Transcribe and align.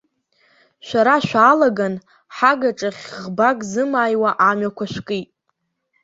Шәара 0.87 1.15
шәаалаган, 1.25 1.95
ҳагаҿахь 2.35 3.03
ӷбак 3.21 3.59
зымааиуа 3.71 4.31
амҩақәа 4.47 4.85
шәкит. 4.91 5.29